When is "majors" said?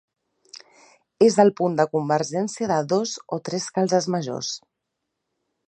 4.17-4.51